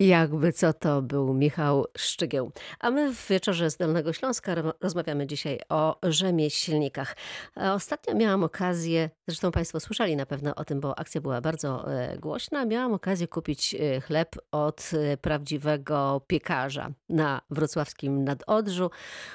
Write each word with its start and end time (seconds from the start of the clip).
Jakby 0.00 0.52
co 0.52 0.72
to 0.72 1.02
był 1.02 1.34
Michał 1.34 1.86
Szczygieł. 1.98 2.52
A 2.80 2.90
my 2.90 3.14
w 3.14 3.28
wieczorze 3.28 3.70
z 3.70 3.76
Dolnego 3.76 4.12
Śląska 4.12 4.54
ro- 4.54 4.74
rozmawiamy 4.80 5.26
dzisiaj 5.26 5.60
o 5.68 5.98
rzemieślnikach. 6.02 7.16
E, 7.56 7.72
Ostatnio 7.72 8.14
miałam 8.14 8.44
okazję, 8.44 9.10
zresztą 9.28 9.52
Państwo 9.52 9.80
słyszeli 9.80 10.16
na 10.16 10.26
pewno 10.26 10.54
o 10.54 10.64
tym, 10.64 10.80
bo 10.80 10.98
akcja 10.98 11.20
była 11.20 11.40
bardzo 11.40 11.92
e, 11.92 12.18
głośna. 12.18 12.64
Miałam 12.64 12.92
okazję 12.92 13.28
kupić 13.28 13.74
e, 13.74 14.00
chleb 14.00 14.36
od 14.52 14.90
prawdziwego 15.20 16.20
piekarza 16.26 16.90
na 17.08 17.40
wrocławskim 17.50 18.24
Nadodrzu. 18.24 18.90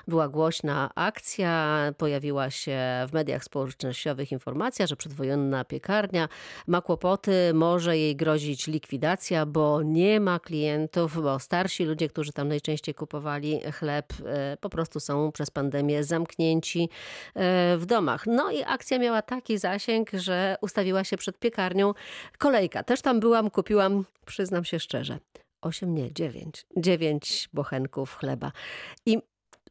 Była 0.08 0.30
głośna 0.30 0.90
akcja, 0.96 1.80
pojawiła 1.98 2.50
się 2.50 2.80
w 3.08 3.14
mediach 3.14 3.44
społecznościowych 3.44 4.32
informacja, 4.32 4.88
że 4.88 4.96
przedwojonna 4.96 5.66
piekarnia 5.66 6.30
ma 6.68 6.82
kłopoty, 6.82 7.52
może 7.54 7.98
jej 7.98 8.16
grozić 8.16 8.68
likwidacja, 8.68 9.46
bo 9.46 9.82
nie 9.82 10.20
ma 10.20 10.40
klientów, 10.40 10.55
bo 11.24 11.40
starsi 11.40 11.86
ludzie, 11.86 12.10
którzy 12.10 12.34
tam 12.34 12.48
najczęściej 12.48 12.96
kupowali 12.96 13.62
chleb, 13.72 14.14
e, 14.26 14.58
po 14.62 14.70
prostu 14.70 15.00
są 15.00 15.32
przez 15.32 15.52
pandemię 15.52 16.04
zamknięci 16.04 16.90
e, 17.36 17.78
w 17.78 17.86
domach. 17.86 18.28
No 18.28 18.52
i 18.52 18.64
akcja 18.64 19.00
miała 19.00 19.22
taki 19.22 19.58
zasięg, 19.58 20.12
że 20.14 20.56
ustawiła 20.62 21.04
się 21.04 21.18
przed 21.18 21.40
piekarnią 21.40 21.94
kolejka. 22.38 22.84
Też 22.84 23.02
tam 23.02 23.20
byłam, 23.20 23.50
kupiłam, 23.50 24.06
przyznam 24.26 24.66
się 24.66 24.80
szczerze, 24.80 25.20
8, 25.62 25.96
nie, 25.96 26.14
9, 26.14 26.66
9 26.78 27.50
bochenków 27.54 28.16
chleba. 28.16 28.52
I 29.06 29.18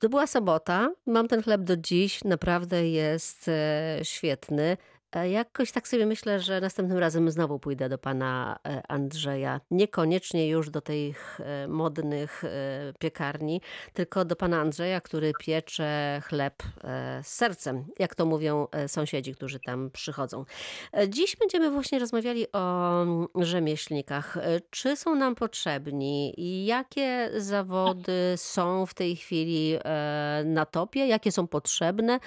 to 0.01 0.09
była 0.09 0.27
sobota, 0.27 0.91
mam 1.07 1.29
ten 1.29 1.43
chleb 1.43 1.63
do 1.63 1.77
dziś, 1.77 2.25
naprawdę 2.25 2.89
jest 2.89 3.49
e, 3.49 3.99
świetny. 4.03 4.77
E, 5.15 5.31
Jakoś 5.31 5.73
tak 5.73 5.89
sobie 5.89 6.07
myślę, 6.07 6.41
że 6.41 6.61
następnym 6.61 6.99
razem 6.99 7.31
znowu 7.31 7.59
pójdę 7.59 7.89
do 7.89 7.99
pana 7.99 8.59
e, 8.67 8.83
Andrzeja. 8.89 9.61
Niekoniecznie 9.71 10.49
już 10.49 10.71
do 10.71 10.81
tych 10.81 11.41
e, 11.41 11.69
modnych 11.69 12.43
piekarni, 12.99 13.61
tylko 13.93 14.25
do 14.25 14.37
pana 14.37 14.61
Andrzeja, 14.61 15.01
który 15.01 15.33
piecze 15.41 16.21
chleb 16.25 16.63
z 17.23 17.27
sercem, 17.27 17.85
jak 17.99 18.15
to 18.15 18.27
mówią 18.27 18.67
sąsiedzi, 18.87 19.35
którzy 19.35 19.61
tam 19.61 19.91
przychodzą. 19.91 20.45
Dziś 21.09 21.37
będziemy 21.37 21.71
właśnie 21.71 21.99
rozmawiali 21.99 22.53
o 22.53 23.03
mm, 23.03 23.27
rzemieślnikach. 23.35 24.39
Czy 24.71 24.97
są 24.97 25.15
nam 25.15 25.35
potrzebni 25.35 26.35
jakie 26.67 27.31
zawody 27.37 28.35
są 28.37 28.87
w 28.87 28.95
tej 28.95 29.17
chwili 29.17 29.79
na 30.45 30.67
topie, 30.67 31.07
jakie 31.07 31.33
są 31.33 31.47
potrzebne, 31.47 32.21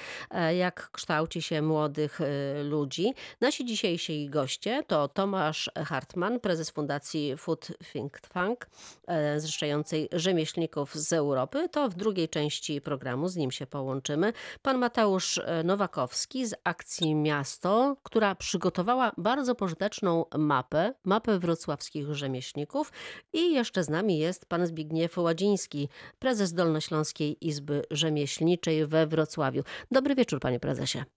jak 0.57 0.89
kształci 0.91 1.41
się 1.41 1.61
młodych 1.61 2.21
e, 2.21 2.63
ludzi. 2.77 3.13
Nasi 3.41 3.65
dzisiejsi 3.65 4.29
goście 4.29 4.83
to 4.87 5.07
Tomasz 5.07 5.71
Hartman, 5.85 6.39
prezes 6.39 6.69
Fundacji 6.69 7.37
Food 7.37 7.67
Think 7.91 8.19
Tank, 8.19 8.67
e, 9.07 9.39
zrzeszającej 9.39 10.09
rzemieślników 10.11 10.95
z 10.95 11.13
Europy. 11.13 11.69
To 11.69 11.89
w 11.89 11.95
drugiej 11.95 12.29
części 12.29 12.81
programu, 12.81 13.27
z 13.27 13.35
nim 13.35 13.51
się 13.51 13.67
połączymy. 13.67 14.33
Pan 14.61 14.77
Mateusz 14.77 15.37
e, 15.37 15.63
Nowakowski 15.63 16.45
z 16.47 16.53
akcji 16.63 17.15
Miasto, 17.15 17.97
która 18.03 18.35
przygotowała 18.35 19.11
bardzo 19.17 19.55
pożyteczną 19.55 20.25
mapę, 20.37 20.93
mapę 21.03 21.39
wrocławskich 21.39 22.15
rzemieślników. 22.15 22.91
I 23.33 23.53
jeszcze 23.53 23.83
z 23.83 23.89
nami 23.89 24.17
jest 24.17 24.45
pan 24.45 24.67
Zbigniew 24.67 25.17
Ładziński, 25.17 25.89
prezes 26.19 26.53
Dolnośląskiej 26.53 27.47
Izby 27.47 27.81
Rzemieślniczej 27.91 28.85
we 28.85 29.07
Wrocławiu. 29.07 29.63
Dobry 29.91 30.15
wieczór, 30.15 30.39
panie 30.39 30.59
prezesie. 30.59 31.16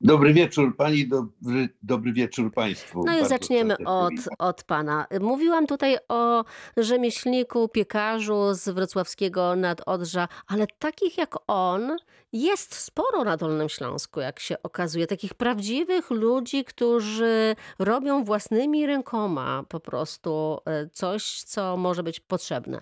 Dobry 0.00 0.32
wieczór 0.34 0.76
pani, 0.76 1.08
dobry, 1.08 1.68
dobry 1.82 2.12
wieczór 2.12 2.52
państwu. 2.52 3.02
No 3.06 3.18
i 3.18 3.26
zaczniemy 3.26 3.76
od, 3.84 4.12
od 4.38 4.64
pana. 4.64 5.06
Mówiłam 5.20 5.66
tutaj 5.66 5.96
o 6.08 6.44
rzemieślniku, 6.76 7.68
piekarzu 7.68 8.54
z 8.54 8.68
wrocławskiego 8.68 9.56
Nadodrza, 9.56 10.28
ale 10.46 10.66
takich 10.78 11.18
jak 11.18 11.34
on 11.46 11.96
jest 12.32 12.74
sporo 12.74 13.24
na 13.24 13.36
Dolnym 13.36 13.68
Śląsku, 13.68 14.20
jak 14.20 14.40
się 14.40 14.62
okazuje. 14.62 15.06
Takich 15.06 15.34
prawdziwych 15.34 16.10
ludzi, 16.10 16.64
którzy 16.64 17.56
robią 17.78 18.24
własnymi 18.24 18.86
rękoma 18.86 19.64
po 19.68 19.80
prostu 19.80 20.58
e, 20.66 20.88
coś, 20.92 21.42
co 21.42 21.76
może 21.76 22.02
być 22.02 22.20
potrzebne. 22.20 22.80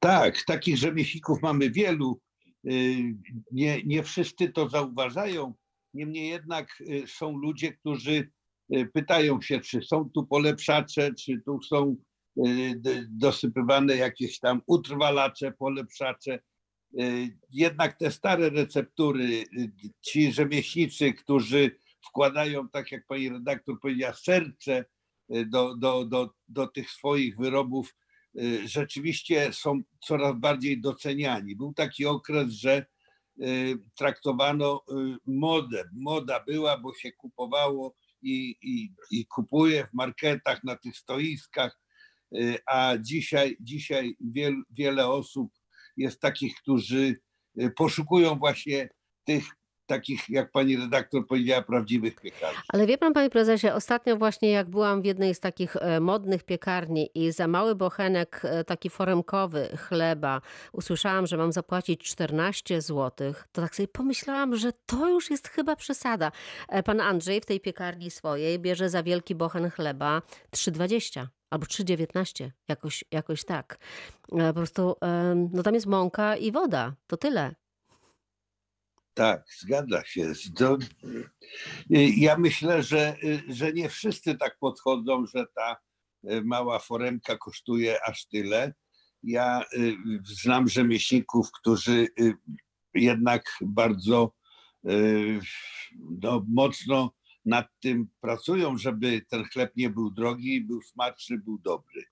Tak, 0.00 0.44
takich 0.46 0.76
rzemieślników 0.76 1.42
mamy 1.42 1.70
wielu. 1.70 2.20
Y, 2.66 3.14
Nie, 3.52 3.82
nie 3.82 4.02
wszyscy 4.02 4.48
to 4.48 4.68
zauważają. 4.68 5.54
Niemniej 5.94 6.28
jednak 6.28 6.80
y, 6.80 7.04
są 7.06 7.36
ludzie, 7.36 7.72
którzy 7.72 8.30
y, 8.74 8.86
pytają 8.86 9.40
się, 9.40 9.60
czy 9.60 9.82
są 9.82 10.10
tu 10.10 10.26
polepszacze, 10.26 11.14
czy 11.14 11.40
tu 11.44 11.62
są 11.62 11.96
y, 12.46 13.06
dosypywane 13.08 13.96
jakieś 13.96 14.38
tam 14.38 14.62
utrwalacze, 14.66 15.52
polepszacze. 15.52 16.38
Jednak 17.50 17.98
te 17.98 18.10
stare 18.10 18.50
receptury, 18.50 19.44
ci 20.00 20.32
rzemieślnicy, 20.32 21.12
którzy 21.12 21.76
wkładają, 22.06 22.68
tak 22.68 22.92
jak 22.92 23.06
pani 23.06 23.28
redaktor 23.28 23.80
powiedziała, 23.80 24.12
serce 24.12 24.84
do, 25.46 25.76
do, 25.76 26.04
do, 26.04 26.30
do 26.48 26.66
tych 26.66 26.90
swoich 26.90 27.36
wyrobów, 27.36 27.94
rzeczywiście 28.64 29.52
są 29.52 29.82
coraz 30.00 30.36
bardziej 30.36 30.80
doceniani. 30.80 31.56
Był 31.56 31.72
taki 31.72 32.06
okres, 32.06 32.48
że 32.48 32.86
traktowano 33.94 34.82
y, 34.90 35.16
modę. 35.26 35.84
Moda 35.92 36.44
była, 36.46 36.78
bo 36.78 36.94
się 36.94 37.12
kupowało 37.12 37.94
i, 38.22 38.56
i, 38.62 38.92
i 39.10 39.26
kupuje 39.26 39.86
w 39.86 39.94
marketach, 39.94 40.64
na 40.64 40.76
tych 40.76 40.96
stoiskach, 40.96 41.78
y, 42.34 42.58
a 42.66 42.94
dzisiaj, 43.00 43.56
dzisiaj 43.60 44.16
wiel, 44.20 44.54
wiele 44.70 45.08
osób 45.08 45.52
jest 45.96 46.20
takich, 46.20 46.56
którzy 46.56 47.20
y, 47.60 47.70
poszukują 47.70 48.38
właśnie 48.38 48.88
tych 49.24 49.44
takich, 49.86 50.30
jak 50.30 50.50
pani 50.50 50.76
redaktor 50.76 51.26
powiedziała, 51.26 51.62
prawdziwych 51.62 52.20
piekarzy. 52.20 52.58
Ale 52.68 52.86
wie 52.86 52.98
pan, 52.98 53.12
panie 53.12 53.30
prezesie, 53.30 53.72
ostatnio 53.72 54.16
właśnie 54.16 54.50
jak 54.50 54.70
byłam 54.70 55.02
w 55.02 55.04
jednej 55.04 55.34
z 55.34 55.40
takich 55.40 55.76
e, 55.76 56.00
modnych 56.00 56.44
piekarni 56.44 57.10
i 57.14 57.32
za 57.32 57.48
mały 57.48 57.74
bochenek, 57.74 58.40
e, 58.44 58.64
taki 58.64 58.90
foremkowy 58.90 59.68
chleba, 59.76 60.40
usłyszałam, 60.72 61.26
że 61.26 61.36
mam 61.36 61.52
zapłacić 61.52 62.00
14 62.02 62.80
zł, 62.80 63.34
to 63.52 63.62
tak 63.62 63.76
sobie 63.76 63.88
pomyślałam, 63.88 64.56
że 64.56 64.72
to 64.86 65.08
już 65.08 65.30
jest 65.30 65.48
chyba 65.48 65.76
przesada. 65.76 66.32
E, 66.68 66.82
Pan 66.82 67.00
Andrzej 67.00 67.40
w 67.40 67.46
tej 67.46 67.60
piekarni 67.60 68.10
swojej 68.10 68.58
bierze 68.58 68.90
za 68.90 69.02
wielki 69.02 69.34
bochen 69.34 69.70
chleba 69.70 70.22
3,20 70.56 71.26
albo 71.50 71.66
3,19, 71.66 72.50
jakoś, 72.68 73.04
jakoś 73.10 73.44
tak. 73.44 73.78
Po 74.28 74.54
prostu, 74.54 74.96
no 75.52 75.62
tam 75.62 75.74
jest 75.74 75.86
mąka 75.86 76.36
i 76.36 76.52
woda, 76.52 76.94
to 77.06 77.16
tyle. 77.16 77.54
Tak, 79.14 79.44
zgadza 79.58 80.04
się. 80.04 80.32
To, 80.56 80.78
y, 81.90 82.08
ja 82.16 82.38
myślę, 82.38 82.82
że, 82.82 83.16
y, 83.24 83.42
że 83.48 83.72
nie 83.72 83.88
wszyscy 83.88 84.34
tak 84.34 84.58
podchodzą, 84.58 85.26
że 85.26 85.46
ta 85.54 85.76
y, 86.30 86.42
mała 86.44 86.78
foremka 86.78 87.38
kosztuje 87.38 88.04
aż 88.04 88.26
tyle. 88.26 88.74
Ja 89.22 89.64
znam 90.24 90.68
rzemieślników, 90.68 91.52
którzy 91.52 92.08
jednak 92.94 93.58
bardzo 93.60 94.34
no, 96.22 96.44
mocno 96.48 97.14
nad 97.44 97.68
tym 97.80 98.08
pracują, 98.20 98.78
żeby 98.78 99.22
ten 99.28 99.44
chleb 99.44 99.72
nie 99.76 99.90
był 99.90 100.10
drogi, 100.10 100.60
był 100.60 100.82
smaczny, 100.82 101.38
był 101.38 101.58
dobry. 101.58 102.04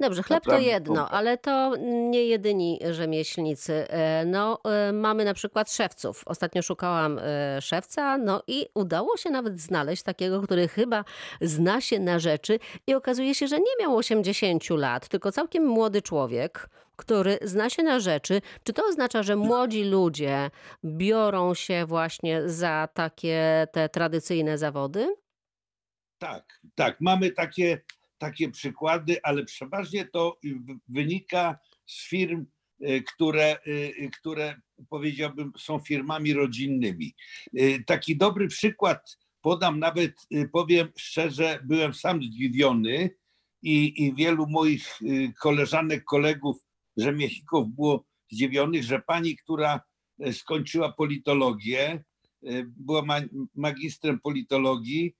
Dobrze, 0.00 0.22
chleb 0.22 0.44
to 0.44 0.58
jedno, 0.58 1.08
ale 1.10 1.38
to 1.38 1.76
nie 2.10 2.24
jedyni 2.24 2.80
rzemieślnicy. 2.90 3.88
E, 3.88 4.24
No, 4.24 4.58
e, 4.64 4.92
mamy 4.92 5.24
na 5.24 5.34
przykład 5.34 5.72
szewców. 5.72 6.22
Ostatnio 6.26 6.62
szukałam 6.62 7.18
e, 7.18 7.60
szewca, 7.60 8.18
no 8.18 8.42
i 8.46 8.66
udało 8.74 9.16
się 9.16 9.30
nawet 9.30 9.60
znaleźć 9.60 10.02
takiego, 10.02 10.42
który 10.42 10.68
chyba 10.68 11.04
zna 11.40 11.80
się 11.80 11.98
na 12.00 12.18
rzeczy 12.18 12.58
i 12.86 12.94
okazuje 12.94 13.34
się, 13.34 13.46
że 13.48 13.58
nie 13.58 13.76
miał 13.80 13.96
80 13.96 14.70
lat, 14.70 15.08
tylko 15.08 15.32
całkiem 15.32 15.66
młody 15.66 16.02
człowiek, 16.02 16.68
który 16.96 17.38
zna 17.42 17.70
się 17.70 17.82
na 17.82 18.00
rzeczy. 18.00 18.40
Czy 18.64 18.72
to 18.72 18.86
oznacza, 18.86 19.22
że 19.22 19.36
młodzi 19.36 19.84
ludzie 19.84 20.50
biorą 20.84 21.54
się 21.54 21.86
właśnie 21.86 22.48
za 22.48 22.88
takie 22.94 23.66
te 23.72 23.88
tradycyjne 23.88 24.58
zawody? 24.58 25.14
Tak, 26.18 26.60
tak, 26.74 26.96
mamy 27.00 27.30
takie, 27.30 27.80
takie 28.22 28.50
przykłady, 28.50 29.22
ale 29.22 29.44
przeważnie 29.44 30.04
to 30.04 30.38
wynika 30.88 31.58
z 31.86 32.08
firm, 32.08 32.46
y, 32.88 33.02
które, 33.02 33.56
y, 33.66 34.10
które 34.20 34.60
powiedziałbym 34.90 35.52
są 35.58 35.78
firmami 35.78 36.32
rodzinnymi. 36.32 37.14
Taki 37.86 38.16
dobry 38.16 38.48
przykład 38.48 39.18
podam, 39.40 39.78
nawet 39.78 40.12
powiem 40.52 40.88
szczerze, 40.98 41.60
byłem 41.64 41.94
sam 41.94 42.22
zdziwiony 42.22 43.10
i, 43.62 44.04
i 44.04 44.14
wielu 44.14 44.46
moich 44.46 44.98
koleżanek, 45.40 46.04
kolegów, 46.04 46.56
rzemieślników 46.96 47.74
było 47.74 48.04
zdziwionych, 48.30 48.82
że 48.82 49.00
pani, 49.00 49.36
która 49.36 49.80
skończyła 50.32 50.92
politologię, 50.92 52.04
była 52.64 53.02
ma- 53.02 53.28
magistrem 53.54 54.20
politologii, 54.20 55.14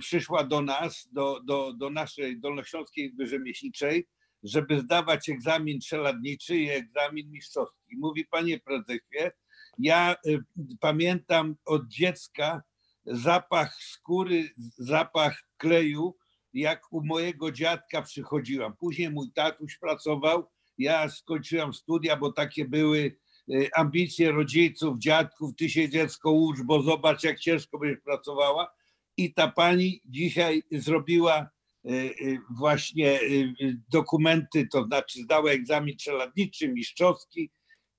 przyszła 0.00 0.44
do 0.44 0.62
nas, 0.62 1.08
do, 1.12 1.40
do, 1.40 1.72
do 1.72 1.90
naszej 1.90 2.40
Dolnośląskiej 2.40 3.06
Izby 3.06 3.26
Rzemieślniczej, 3.26 4.06
żeby 4.42 4.80
zdawać 4.80 5.28
egzamin 5.28 5.80
czeladniczy 5.80 6.56
i 6.56 6.70
egzamin 6.70 7.30
mistrzowski. 7.30 7.96
Mówi, 7.96 8.24
panie 8.24 8.60
prezesie, 8.60 9.30
ja 9.78 10.16
y, 10.26 10.38
pamiętam 10.80 11.56
od 11.64 11.88
dziecka 11.88 12.62
zapach 13.04 13.74
skóry, 13.74 14.48
zapach 14.78 15.44
kleju, 15.56 16.16
jak 16.54 16.92
u 16.92 17.04
mojego 17.04 17.52
dziadka 17.52 18.02
przychodziłam. 18.02 18.76
Później 18.76 19.10
mój 19.10 19.32
tatuś 19.32 19.78
pracował, 19.78 20.50
ja 20.78 21.08
skończyłam 21.08 21.74
studia, 21.74 22.16
bo 22.16 22.32
takie 22.32 22.64
były 22.64 23.16
y, 23.50 23.68
ambicje 23.76 24.32
rodziców, 24.32 24.98
dziadków, 24.98 25.56
ty 25.56 25.70
się 25.70 25.88
dziecko 25.88 26.32
ucz, 26.32 26.62
bo 26.62 26.82
zobacz 26.82 27.24
jak 27.24 27.40
ciężko 27.40 27.78
będziesz 27.78 28.00
pracowała. 28.00 28.77
I 29.18 29.34
ta 29.34 29.48
pani 29.48 30.00
dzisiaj 30.04 30.62
zrobiła 30.72 31.50
y, 31.84 31.90
y, 31.90 32.38
właśnie 32.50 33.22
y, 33.22 33.54
dokumenty, 33.88 34.68
to 34.72 34.84
znaczy 34.84 35.22
zdała 35.22 35.50
egzamin 35.50 35.96
czeladniczy, 35.96 36.68
mistrzowski 36.68 37.50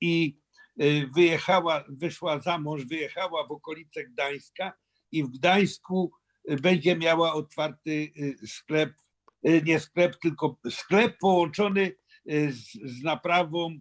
i 0.01 0.39
wyjechała, 1.15 1.83
wyszła 1.89 2.39
za 2.39 2.57
mąż, 2.57 2.85
wyjechała 2.85 3.47
w 3.47 3.51
okolice 3.51 4.03
Gdańska 4.03 4.73
i 5.11 5.23
w 5.23 5.27
Gdańsku 5.27 6.11
będzie 6.61 6.95
miała 6.95 7.33
otwarty 7.33 8.11
sklep, 8.45 8.93
nie 9.43 9.79
sklep, 9.79 10.15
tylko 10.21 10.57
sklep 10.69 11.17
połączony 11.17 11.91
z, 12.25 12.73
z 12.83 13.03
naprawą 13.03 13.79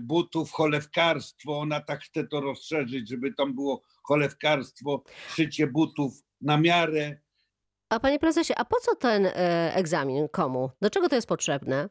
butów, 0.00 0.50
cholewkarstwo. 0.50 1.58
Ona 1.58 1.80
tak 1.80 2.02
chce 2.02 2.26
to 2.26 2.40
rozszerzyć, 2.40 3.08
żeby 3.08 3.34
tam 3.34 3.54
było 3.54 3.82
cholewkarstwo, 4.02 5.04
szycie 5.28 5.66
butów 5.66 6.24
na 6.40 6.58
miarę. 6.58 7.16
A 7.88 8.00
panie 8.00 8.18
prezesie, 8.18 8.54
a 8.56 8.64
po 8.64 8.80
co 8.80 8.96
ten 8.96 9.26
e, 9.26 9.74
egzamin 9.74 10.28
komu? 10.28 10.70
Do 10.82 10.90
czego 10.90 11.08
to 11.08 11.14
jest 11.14 11.28
potrzebne? 11.28 11.88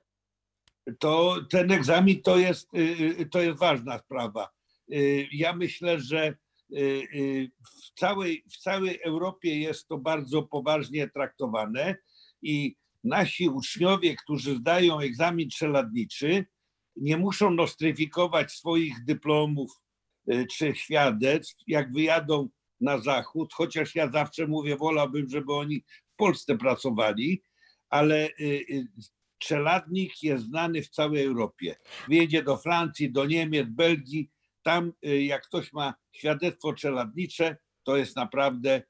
To 0.99 1.35
ten 1.49 1.71
egzamin 1.71 2.21
to 2.21 2.37
jest, 2.37 2.73
y, 2.73 2.79
y, 3.19 3.25
to 3.25 3.41
jest 3.41 3.59
ważna 3.59 3.97
sprawa. 3.99 4.49
Y, 4.93 5.27
Ja 5.31 5.53
myślę, 5.55 5.99
że 5.99 6.35
w 7.65 7.99
całej, 7.99 8.43
w 8.51 8.57
całej 8.57 8.99
Europie 9.01 9.59
jest 9.59 9.87
to 9.87 9.97
bardzo 9.97 10.43
poważnie 10.43 11.09
traktowane 11.09 11.95
i 12.41 12.75
nasi 13.03 13.49
uczniowie, 13.49 14.15
którzy 14.15 14.55
zdają 14.55 14.99
egzamin 14.99 15.49
czeladniczy, 15.49 16.45
nie 16.95 17.17
muszą 17.17 17.51
nostryfikować 17.51 18.51
swoich 18.51 19.05
dyplomów 19.05 19.71
czy 20.51 20.75
świadectw, 20.75 21.55
jak 21.67 21.93
wyjadą 21.93 22.49
na 22.83 22.97
zachód, 22.97 23.53
chociaż 23.53 23.95
ja 23.95 24.11
zawsze 24.11 24.47
mówię, 24.47 24.77
wolałbym, 24.77 25.29
żeby 25.29 25.53
oni 25.53 25.83
w 26.13 26.15
Polsce 26.15 26.57
pracowali, 26.57 27.43
ale 27.89 28.27
y, 28.27 28.33
y, 28.39 28.87
czeladnik 29.37 30.23
jest 30.23 30.43
znany 30.43 30.81
w 30.81 30.89
całej 30.89 31.25
Europie. 31.25 31.75
Wjedzie 32.09 32.43
do 32.43 32.57
Francji, 32.57 33.11
do 33.11 33.25
Niemiec, 33.25 33.67
Belgii, 33.69 34.31
tam 34.63 34.93
y, 35.05 35.23
jak 35.23 35.47
ktoś 35.47 35.73
ma 35.73 35.93
świadectwo 36.11 36.73
czeladnicze, 36.73 37.57
to 37.83 37.97
jest 37.97 38.15
naprawdę 38.15 38.81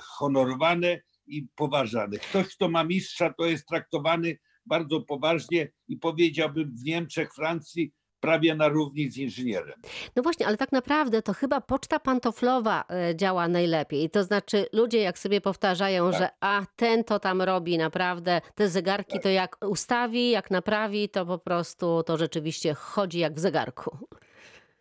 honorowane 0.00 1.00
i 1.26 1.46
poważane. 1.56 2.18
Ktoś, 2.18 2.46
kto 2.54 2.68
ma 2.68 2.84
mistrza, 2.84 3.32
to 3.32 3.46
jest 3.46 3.66
traktowany 3.66 4.38
bardzo 4.66 5.00
poważnie 5.00 5.72
i 5.88 5.96
powiedziałbym 5.96 6.76
w 6.76 6.84
Niemczech, 6.84 7.34
Francji 7.34 7.92
prawie 8.20 8.54
na 8.54 8.68
równi 8.68 9.10
z 9.10 9.16
inżynierem. 9.16 9.80
No 10.16 10.22
właśnie, 10.22 10.46
ale 10.46 10.56
tak 10.56 10.72
naprawdę 10.72 11.22
to 11.22 11.32
chyba 11.34 11.60
poczta 11.60 11.98
pantoflowa 11.98 12.84
e, 12.90 13.16
działa 13.16 13.48
najlepiej. 13.48 14.10
To 14.10 14.24
znaczy 14.24 14.66
ludzie 14.72 14.98
jak 14.98 15.18
sobie 15.18 15.40
powtarzają, 15.40 16.10
Tak. 16.10 16.20
że 16.20 16.28
a 16.40 16.62
ten 16.76 17.04
to 17.04 17.20
tam 17.20 17.42
robi 17.42 17.78
naprawdę, 17.78 18.40
te 18.54 18.68
zegarki 18.68 19.12
Tak. 19.12 19.22
to 19.22 19.28
jak 19.28 19.56
ustawi, 19.68 20.30
jak 20.30 20.50
naprawi, 20.50 21.08
to 21.08 21.26
po 21.26 21.38
prostu 21.38 22.02
to 22.06 22.16
rzeczywiście 22.16 22.74
chodzi 22.74 23.18
jak 23.18 23.34
w 23.34 23.38
zegarku. 23.38 23.98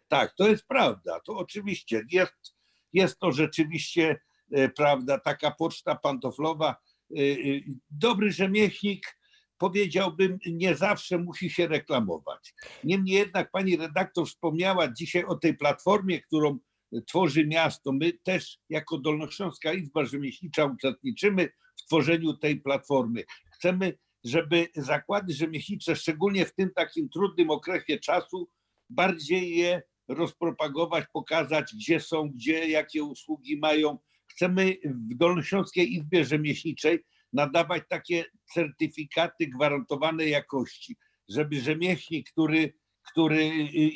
Tak, 0.07 0.33
to 0.33 0.47
jest 0.47 0.67
prawda. 0.67 1.19
To 1.19 1.37
oczywiście 1.37 2.01
jest, 2.11 2.33
jest 2.93 3.19
to 3.19 3.31
rzeczywiście 3.31 4.19
e, 4.51 4.69
prawda. 4.69 5.19
Taka 5.19 5.51
poczta 5.51 5.95
pantoflowa. 5.95 6.75
e, 7.11 7.15
Dobry 7.91 8.31
rzemieślnik, 8.31 9.16
powiedziałbym, 9.57 10.39
nie 10.45 10.75
zawsze 10.75 11.17
musi 11.17 11.49
się 11.49 11.67
reklamować. 11.67 12.53
Niemniej 12.83 13.15
jednak 13.17 13.51
pani 13.51 13.77
redaktor 13.77 14.27
wspomniała 14.27 14.93
dzisiaj 14.93 15.23
o 15.23 15.35
tej 15.35 15.57
platformie, 15.57 16.21
którą 16.21 16.59
tworzy 17.07 17.47
miasto. 17.47 17.91
My 17.91 18.13
też 18.13 18.59
jako 18.69 18.97
Dolnośląska 18.97 19.73
Izba 19.73 20.05
Rzemieślnicza 20.05 20.65
uczestniczymy 20.65 21.49
w 21.75 21.85
tworzeniu 21.85 22.33
tej 22.33 22.61
platformy. 22.61 23.23
Chcemy, 23.53 23.97
żeby 24.23 24.67
zakłady 24.75 25.33
rzemieślnicze, 25.33 25.95
szczególnie 25.95 26.45
w 26.45 26.55
tym 26.55 26.71
takim 26.75 27.09
trudnym 27.09 27.49
okresie 27.49 27.99
czasu, 27.99 28.49
bardziej 28.89 29.57
je 29.57 29.81
rozpropagować, 30.07 31.05
pokazać, 31.13 31.73
gdzie 31.75 31.99
są, 31.99 32.29
gdzie, 32.29 32.67
jakie 32.67 33.03
usługi 33.03 33.57
mają. 33.57 33.97
Chcemy 34.27 34.77
w 34.83 35.15
Dolnośląskiej 35.15 35.93
Izbie 35.93 36.25
Rzemieślniczej 36.25 36.99
nadawać 37.33 37.83
takie 37.89 38.25
certyfikaty 38.53 39.47
gwarantowanej 39.47 40.31
jakości, 40.31 40.95
żeby 41.29 41.61
rzemieślnik, 41.61 42.31
który, 42.31 42.73
który 43.11 43.45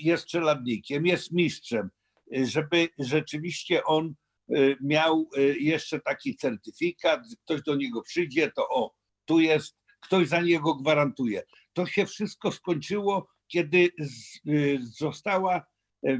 jest 0.01 0.25
czeladnikiem, 0.25 1.05
jest 1.05 1.31
mistrzem, 1.31 1.89
żeby 2.31 2.89
rzeczywiście 2.99 3.83
on 3.83 4.15
y, 4.55 4.77
miał 4.81 5.29
y, 5.37 5.55
jeszcze 5.59 5.99
taki 5.99 6.35
certyfikat, 6.35 7.21
ktoś 7.43 7.61
do 7.61 7.75
niego 7.75 8.01
przyjdzie, 8.01 8.51
to 8.51 8.69
o, 8.69 8.95
tu 9.25 9.39
jest, 9.39 9.77
ktoś 10.01 10.27
za 10.27 10.41
niego 10.41 10.75
gwarantuje. 10.75 11.43
To 11.73 11.85
się 11.85 12.05
wszystko 12.05 12.51
skończyło, 12.51 13.27
kiedy 13.47 13.89
z, 13.99 14.47
y, 14.47 14.79
została 14.81 15.71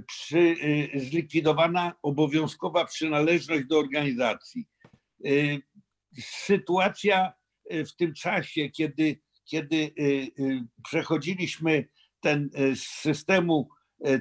przy, 0.08 0.56
zlikwidowana 0.96 1.94
obowiązkowa 2.02 2.86
przynależność 2.86 3.68
do 3.68 3.80
organizacji. 3.80 4.66
Sytuacja 6.20 7.34
y, 7.74 7.86
w 7.86 7.96
tym 7.96 8.14
czasie, 8.14 8.70
kiedy, 8.70 9.20
kiedy 9.46 9.76
y, 9.76 9.92
y, 10.40 10.64
przechodziliśmy 10.84 11.88
ten 12.20 12.50
z 12.76 12.80
systemu 12.80 13.70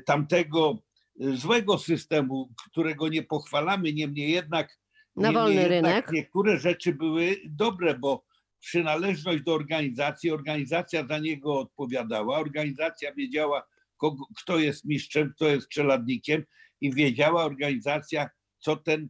tamtego 0.06 0.78
złego 1.16 1.78
systemu, 1.78 2.50
którego 2.70 3.08
nie 3.08 3.22
pochwalamy, 3.22 3.92
niemniej 3.92 4.30
jednak, 4.30 4.78
Na 5.16 5.28
niemniej 5.28 5.42
wolny 5.42 5.60
jednak 5.60 5.70
rynek. 5.70 6.12
niektóre 6.12 6.58
rzeczy 6.58 6.94
były 6.94 7.36
dobre, 7.44 7.98
bo 7.98 8.24
przynależność 8.60 9.42
do 9.42 9.54
organizacji, 9.54 10.30
organizacja 10.30 11.06
za 11.06 11.18
niego 11.18 11.58
odpowiadała, 11.58 12.38
organizacja 12.38 13.14
wiedziała, 13.14 13.66
kogo, 13.96 14.24
kto 14.38 14.58
jest 14.58 14.84
mistrzem, 14.84 15.32
kto 15.36 15.48
jest 15.48 15.68
czeladnikiem 15.68 16.44
i 16.80 16.94
wiedziała 16.94 17.44
organizacja, 17.44 18.30
co 18.58 18.76
ten 18.76 19.08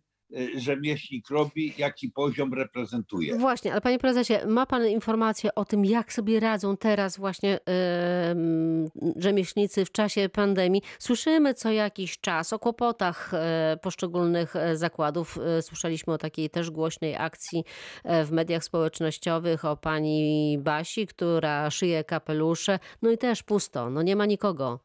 rzemieślnik 0.56 1.30
robi, 1.30 1.74
jaki 1.78 2.10
poziom 2.10 2.54
reprezentuje. 2.54 3.38
Właśnie, 3.38 3.72
ale 3.72 3.80
panie 3.80 3.98
prezesie, 3.98 4.34
ma 4.46 4.66
pan 4.66 4.88
informację 4.88 5.54
o 5.54 5.64
tym, 5.64 5.84
jak 5.84 6.12
sobie 6.12 6.40
radzą 6.40 6.76
teraz 6.76 7.16
właśnie 7.16 7.58
em, 7.66 8.88
rzemieślnicy 9.16 9.84
w 9.84 9.92
czasie 9.92 10.28
pandemii? 10.28 10.82
Słyszymy 10.98 11.54
co 11.54 11.70
jakiś 11.70 12.20
czas 12.20 12.52
o 12.52 12.58
kłopotach 12.58 13.34
e, 13.34 13.78
poszczególnych 13.82 14.56
e, 14.56 14.76
zakładów. 14.76 15.38
Słyszeliśmy 15.60 16.12
o 16.12 16.18
takiej 16.18 16.50
też 16.50 16.70
głośnej 16.70 17.16
akcji 17.16 17.64
w 18.04 18.30
mediach 18.30 18.64
społecznościowych 18.64 19.64
o 19.64 19.76
pani 19.76 20.58
Basi, 20.58 21.06
która 21.06 21.70
szyje 21.70 22.04
kapelusze. 22.04 22.78
No 23.02 23.10
i 23.10 23.18
też 23.18 23.42
pusto, 23.42 23.90
no 23.90 24.02
nie 24.02 24.16
ma 24.16 24.26
nikogo. 24.26 24.80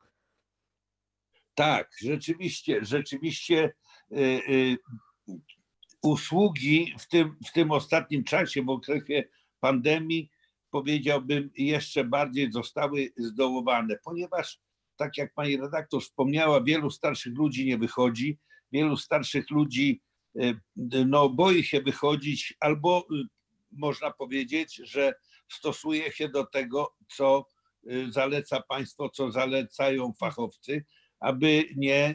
Tak, 1.55 1.91
rzeczywiście, 2.01 2.79
rzeczywiście 2.81 3.73
y, 4.11 4.19
y, 4.49 4.77
usługi 6.01 6.95
w 6.99 7.07
tym, 7.07 7.35
w 7.47 7.51
tym 7.51 7.71
ostatnim 7.71 8.23
czasie, 8.23 8.63
w 8.63 8.69
okresie 8.69 9.23
pandemii, 9.59 10.29
powiedziałbym, 10.69 11.49
jeszcze 11.57 12.03
bardziej 12.03 12.51
zostały 12.51 13.13
zdołowane, 13.17 13.97
ponieważ, 14.03 14.59
tak 14.95 15.17
jak 15.17 15.33
pani 15.33 15.57
redaktor 15.57 16.01
wspomniała, 16.01 16.63
wielu 16.63 16.91
starszych 16.91 17.37
ludzi 17.37 17.65
nie 17.65 17.77
wychodzi, 17.77 18.37
wielu 18.71 18.97
starszych 18.97 19.49
ludzi 19.49 20.01
y, 20.35 20.55
no, 21.07 21.29
boi 21.29 21.63
się 21.63 21.81
wychodzić, 21.81 22.53
albo 22.59 23.07
y, 23.11 23.23
można 23.71 24.11
powiedzieć, 24.11 24.75
że 24.75 25.13
stosuje 25.51 26.11
się 26.11 26.29
do 26.29 26.45
tego, 26.45 26.95
co 27.07 27.47
y, 27.91 28.11
zaleca 28.11 28.61
państwo, 28.61 29.09
co 29.09 29.31
zalecają 29.31 30.13
fachowcy, 30.13 30.85
aby 31.19 31.63
nie, 31.75 32.13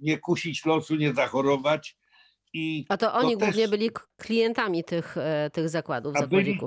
nie 0.00 0.18
kusić 0.18 0.64
losu, 0.64 0.96
nie 0.96 1.14
zachorować. 1.14 1.96
I 2.54 2.86
A 2.88 2.96
to 2.96 3.14
oni 3.14 3.36
też- 3.36 3.48
głównie 3.48 3.68
byli 3.68 3.90
k- 3.90 4.02
klientami 4.16 4.84
tych, 4.84 5.16
e, 5.16 5.50
tych 5.52 5.68
zakładów, 5.68 6.16
a, 6.16 6.26
byli, 6.26 6.58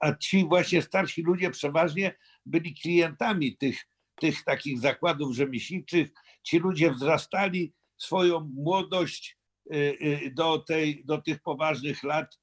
a 0.00 0.14
ci 0.14 0.44
właśnie 0.48 0.82
starsi 0.82 1.22
ludzie 1.22 1.50
przeważnie 1.50 2.14
byli 2.46 2.74
klientami 2.74 3.56
tych, 3.56 3.78
tych 4.20 4.44
takich 4.44 4.80
zakładów 4.80 5.34
rzemieślniczych. 5.34 6.08
Ci 6.42 6.58
ludzie 6.58 6.90
wzrastali 6.90 7.74
swoją 7.96 8.50
młodość 8.54 9.38
y, 9.72 9.76
y, 9.76 10.30
do, 10.34 10.58
tej, 10.58 11.04
do 11.04 11.18
tych 11.22 11.40
poważnych 11.42 12.02
lat 12.02 12.38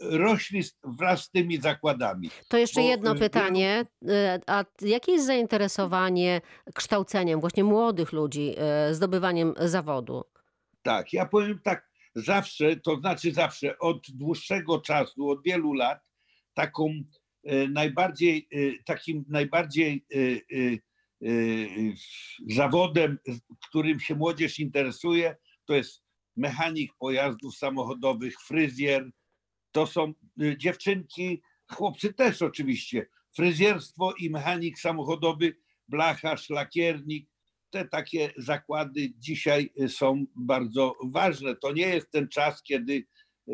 rośli 0.00 0.62
wraz 0.84 1.24
z 1.24 1.30
tymi 1.30 1.60
zakładami. 1.60 2.30
To 2.48 2.58
jeszcze 2.58 2.80
Bo, 2.80 2.86
jedno 2.88 3.14
pytanie. 3.14 3.86
A 4.46 4.64
jakie 4.80 5.12
jest 5.12 5.26
zainteresowanie 5.26 6.40
kształceniem 6.74 7.40
właśnie 7.40 7.64
młodych 7.64 8.12
ludzi, 8.12 8.54
zdobywaniem 8.92 9.54
zawodu? 9.60 10.24
Tak, 10.84 11.12
ja 11.12 11.26
powiem 11.26 11.60
tak, 11.64 11.90
zawsze, 12.14 12.76
to 12.76 12.96
znaczy 12.96 13.32
zawsze, 13.32 13.78
od 13.78 14.10
dłuższego 14.10 14.80
czasu, 14.80 15.28
od 15.28 15.42
wielu 15.42 15.72
lat, 15.72 16.10
taką 16.54 17.02
e, 17.44 17.68
najbardziej, 17.68 18.48
e, 18.52 18.56
takim 18.84 19.24
najbardziej 19.28 20.06
e, 20.14 20.18
zawodem, 22.48 23.18
którym 23.68 24.00
się 24.00 24.14
młodzież 24.14 24.58
interesuje, 24.58 25.36
to 25.64 25.74
jest 25.74 26.02
mechanik 26.36 26.92
pojazdów 26.98 27.56
samochodowych, 27.56 28.40
fryzjer. 28.40 29.10
To 29.72 29.86
są 29.86 30.14
dziewczynki, 30.56 31.42
chłopcy 31.72 32.14
też 32.14 32.42
oczywiście. 32.42 33.06
Fryzjerstwo 33.36 34.14
i 34.18 34.30
mechanik 34.30 34.78
samochodowy, 34.78 35.56
blacharz, 35.88 36.50
lakiernik, 36.50 37.28
te 37.74 37.88
takie 37.88 38.32
zakłady 38.36 39.12
dzisiaj 39.18 39.70
y, 39.80 39.88
są 39.88 40.24
bardzo 40.36 40.96
ważne. 41.04 41.56
To 41.56 41.72
nie 41.72 41.86
jest 41.86 42.10
ten 42.10 42.28
czas, 42.28 42.62
kiedy 42.62 43.04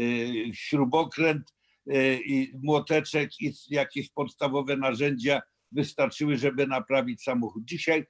y, 0.00 0.50
śrubokręt 0.52 1.54
y, 1.92 2.20
i 2.26 2.52
młoteczek 2.62 3.30
i 3.40 3.52
jakieś 3.70 4.10
podstawowe 4.10 4.76
narzędzia 4.76 5.40
wystarczyły, 5.72 6.36
żeby 6.36 6.66
naprawić 6.66 7.22
samochód. 7.22 7.64
Dzisiaj 7.64 8.06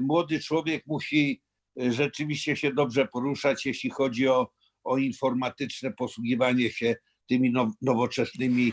młody 0.00 0.40
człowiek 0.40 0.86
musi 0.86 1.42
rzeczywiście 1.76 2.56
się 2.56 2.72
dobrze 2.72 3.08
poruszać, 3.08 3.66
jeśli 3.66 3.90
chodzi 3.90 4.28
o, 4.28 4.52
o 4.84 4.98
informatyczne 4.98 5.92
posługiwanie 5.92 6.70
się 6.70 6.96
tymi 7.28 7.52
now, 7.52 7.72
nowoczesnymi 7.82 8.72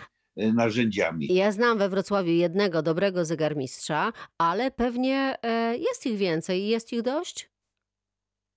narzędziami. 0.54 1.28
Ja 1.34 1.52
znam 1.52 1.78
we 1.78 1.90
Wrocławiu 1.90 2.32
jednego 2.32 2.82
dobrego 2.82 3.26
zegarmistrza, 3.26 4.14
ale 4.38 4.72
pewnie 4.72 5.36
e, 5.44 5.78
jest 5.78 6.06
ich 6.06 6.18
więcej. 6.18 6.68
Jest 6.68 6.94
ich 6.94 7.02
dość? 7.02 7.50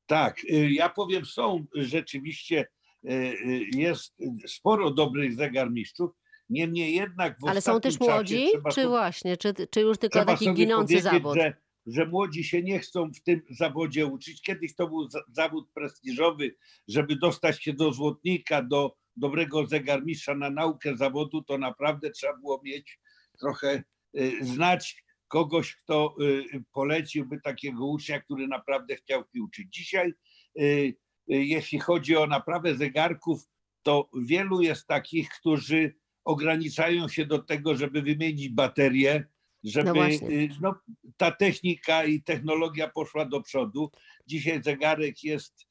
Tak, 0.07 0.45
y, 0.45 0.71
ja 0.73 0.89
powiem, 0.89 1.25
są 1.25 1.65
rzeczywiście, 1.75 2.67
y, 3.05 3.13
y, 3.13 3.61
jest 3.75 4.15
sporo 4.47 4.91
dobrych 4.91 5.35
zegarmistrzów, 5.35 6.11
niemniej 6.49 6.95
jednak 6.95 7.39
w 7.41 7.49
Ale 7.49 7.61
są 7.61 7.81
też 7.81 8.01
młodzi? 8.01 8.47
Czy 8.75 8.87
właśnie? 8.87 9.37
Czy, 9.37 9.55
czy 9.71 9.81
już 9.81 9.99
tylko 9.99 10.25
taki 10.25 10.53
ginący 10.55 11.01
zawód? 11.01 11.35
Że, 11.35 11.55
że 11.87 12.07
młodzi 12.07 12.45
się 12.45 12.63
nie 12.63 12.79
chcą 12.79 13.11
w 13.13 13.23
tym 13.23 13.43
zawodzie 13.51 14.07
uczyć. 14.07 14.43
Kiedyś 14.43 14.75
to 14.75 14.89
był 14.89 15.11
za- 15.11 15.25
zawód 15.33 15.71
prestiżowy, 15.75 16.55
żeby 16.89 17.17
dostać 17.17 17.63
się 17.63 17.73
do 17.73 17.93
złotnika, 17.93 18.63
do 18.63 18.97
dobrego 19.17 19.67
zegarmistrza 19.67 20.35
na 20.35 20.51
naukę 20.51 20.97
zawodu, 20.97 21.43
to 21.43 21.59
naprawdę 21.59 22.11
trzeba 22.11 22.37
było 22.37 22.61
mieć 22.65 23.01
trochę, 23.39 23.83
y, 24.17 24.45
znać 24.45 25.03
kogoś, 25.33 25.75
kto 25.75 26.15
y, 26.21 26.65
poleciłby 26.73 27.41
takiego 27.41 27.87
ucznia, 27.87 28.21
który 28.21 28.47
naprawdę 28.47 28.97
chciał 28.97 29.25
uczyć. 29.45 29.75
Dzisiaj, 29.75 30.13
y, 30.61 30.95
jeśli 31.27 31.79
chodzi 31.79 32.17
o 32.17 32.27
naprawę 32.27 32.75
zegarków, 32.75 33.49
to 33.83 34.11
wielu 34.15 34.61
jest 34.61 34.87
takich, 34.87 35.29
którzy 35.29 35.95
ograniczają 36.25 37.09
się 37.09 37.27
do 37.27 37.39
tego, 37.39 37.77
żeby 37.77 38.03
wymienić 38.03 38.49
baterię, 38.49 39.25
żeby 39.65 40.01
y, 40.01 40.49
no, 40.61 40.75
ta 41.17 41.31
technika 41.31 42.05
i 42.05 42.23
technologia 42.23 42.89
poszła 42.89 43.25
do 43.25 43.41
przodu. 43.41 43.91
Dzisiaj 44.27 44.63
zegarek 44.63 45.25
jest 45.25 45.67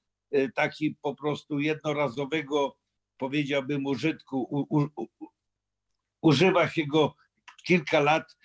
taki 0.55 0.95
po 1.01 1.15
prostu 1.15 1.59
jednorazowego, 1.59 2.77
powiedziałbym, 3.21 3.85
użytku. 3.85 4.47
U, 4.49 4.77
u, 4.77 4.89
u, 4.95 5.27
używa 6.21 6.67
się 6.67 6.87
go 6.87 7.15
kilka 7.63 7.99
lat 7.99 8.37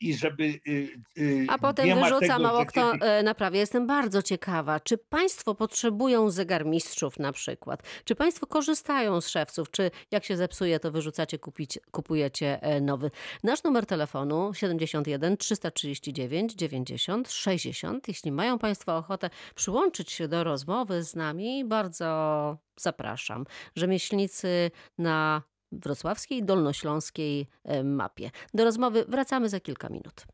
i 0.00 0.14
żeby. 0.14 0.44
y, 0.44 0.88
y, 1.18 1.46
A 1.48 1.58
potem 1.58 1.94
wyrzuca 1.94 2.18
tego, 2.20 2.38
mało 2.38 2.66
kto 2.66 2.92
kiedy- 2.92 3.22
naprawia. 3.22 3.58
Jestem 3.60 3.86
bardzo 3.86 4.22
ciekawa, 4.22 4.80
czy 4.80 4.98
państwo 4.98 5.54
potrzebują 5.54 6.30
zegarmistrzów 6.30 7.18
na 7.18 7.32
przykład? 7.32 7.82
Czy 8.04 8.14
państwo 8.14 8.46
korzystają 8.46 9.20
z 9.20 9.28
szewców? 9.28 9.70
Czy 9.70 9.90
jak 10.10 10.24
się 10.24 10.36
zepsuje, 10.36 10.80
to 10.80 10.90
wyrzucacie, 10.90 11.38
kupić, 11.38 11.78
kupujecie 11.90 12.62
e, 12.62 12.80
nowy? 12.80 13.10
Nasz 13.44 13.64
numer 13.64 13.86
telefonu 13.86 14.54
71 14.54 15.36
339 15.36 16.54
90 16.54 17.32
60. 17.32 18.08
Jeśli 18.08 18.32
mają 18.32 18.58
państwo 18.58 18.96
ochotę 18.96 19.30
przyłączyć 19.54 20.12
się 20.12 20.28
do 20.28 20.44
rozmowy 20.44 21.02
z 21.02 21.14
nami, 21.16 21.64
bardzo 21.64 22.06
zapraszam. 22.80 23.44
Rzemieślnicy 23.76 24.70
na 24.98 25.42
wrocławskiej, 25.72 26.44
dolnośląskiej 26.44 27.46
e, 27.64 27.84
mapie. 27.84 28.30
Do 28.54 28.64
rozmowy 28.64 29.04
wracamy 29.08 29.48
za 29.48 29.60
kilka 29.60 29.88
minut. 29.88 30.26